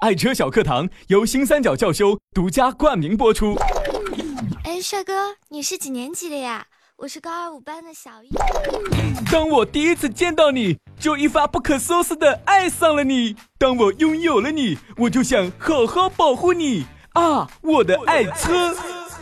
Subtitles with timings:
[0.00, 3.56] 爱车小课堂由新三角教修独家冠名播出。
[4.62, 6.64] 哎，帅哥，你是几年级的呀？
[6.98, 8.28] 我是高二五班的小一。
[9.30, 13.34] 当我第一次见到你，就一发不可收拾的爱上了你。
[13.58, 18.76] 当我拥有了你，我就想好好保护你啊，我的爱车。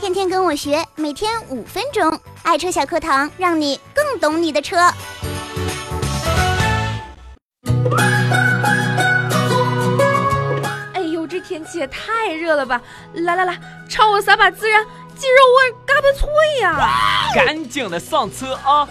[0.00, 4.78] 天天跟我学，每天五分钟，爱车小课堂，让你更懂你的车。
[11.62, 12.82] 天气也太热了吧！
[13.14, 13.56] 来来来，
[13.88, 14.84] 朝我撒把孜然，
[15.14, 16.28] 鸡肉味嘎巴脆
[16.60, 17.30] 呀！
[17.36, 18.88] 赶紧的上车啊！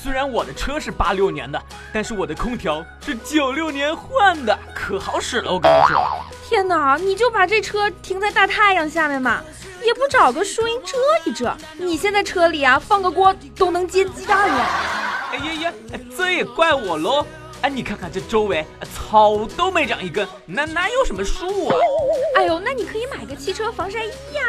[0.00, 1.60] 虽然我的车是八六年的，
[1.92, 5.52] 但是我的空调是九六年换的，可好使了。
[5.52, 6.06] 我跟你说，
[6.48, 9.42] 天哪，你就把这车停在大太阳下面嘛，
[9.84, 11.52] 也不找个树荫遮一遮。
[11.78, 14.66] 你现在车里啊，放个锅都能煎鸡蛋了。
[15.32, 15.72] 哎呀呀，
[16.16, 17.26] 这也怪我喽。
[17.64, 21.76] 哎，你看看这周围草都没长一根，哪哪有什么树啊？
[22.36, 24.42] 哎呦，那你可以买个汽车防晒衣呀。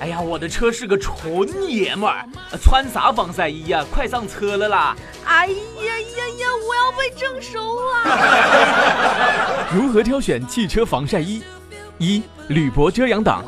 [0.00, 2.26] 哎呀，我的车是个纯爷们儿，
[2.62, 3.84] 穿啥防晒衣呀？
[3.92, 4.96] 快上车了啦！
[5.26, 9.68] 哎呀呀呀，我要被征收了。
[9.76, 11.42] 如何挑选汽车防晒衣？
[11.98, 13.44] 一、铝箔遮阳挡。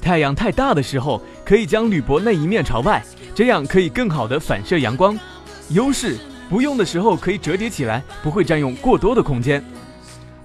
[0.00, 3.02] 太阳太大的时候，可以将铝箔那一面朝外，
[3.34, 5.18] 这样可以更好的反射阳光。
[5.70, 6.16] 优势。
[6.54, 9.60] 不用的时候可以折叠起来，不会占用过多的空间。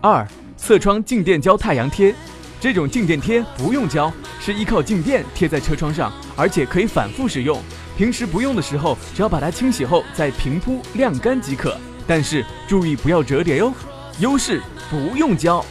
[0.01, 2.15] 二、侧窗静电胶太阳贴，
[2.59, 7.61] 这种静电贴不用胶，是依靠静电贴在车窗上，而且可以反复使用。
[7.95, 11.77] 平时不用的时候，只要把它清洗后再平铺晾干即可。
[12.07, 13.71] 但是注意不要折叠哟。
[14.17, 15.63] 优势不用胶。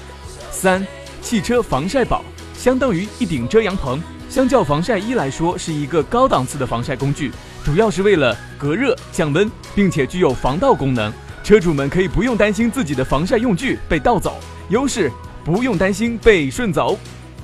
[0.53, 0.87] 三、
[1.21, 2.25] 汽车防晒宝，
[2.57, 7.33] 相当于一顶遮阳棚，相较防晒衣来说，是一个高档次的防晒工具。
[7.65, 11.13] 主要是为了隔热降温，并且具有防盗功能，
[11.43, 15.11] 车主们可以不用担心自己的防晒用具被盗走，优势
[15.45, 16.99] 不用担心被顺走。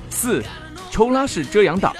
[0.09, 0.43] 四，
[0.91, 1.93] 抽拉式遮阳挡，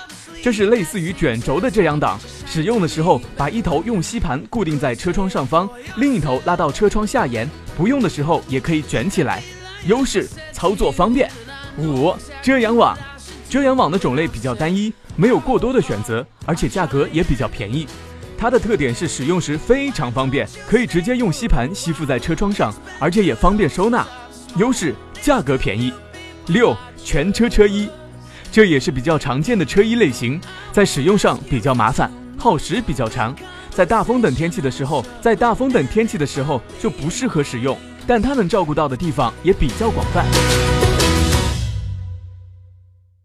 [0.43, 9.41] 这是类似于卷轴的遮阳挡，使用的时候把一头用吸盘固定在车窗上方，另一头拉到车窗下沿，不用的时候也可以卷起来，
[9.87, 11.29] 优势操作方便。
[11.77, 12.97] 五，遮阳网，
[13.55, 17.87] 遮阳网的种类比较单一，没有过多的选择，而且价格也比较便宜。
[18.37, 24.05] 它的特点是使用时非常方便，可以直接用吸盘吸附在车窗上，而且也方便收纳。
[24.57, 25.93] 优势价格便宜。
[26.47, 27.87] 六全车车衣，
[28.51, 30.37] 这也是比较常见的车衣类型，
[30.73, 33.33] 在使用上比较麻烦，耗时比较长，
[33.69, 40.25] 在大风等天气的时候，在大风等天气的时候就不适合使用，但它能照顾到的地方也比较广泛。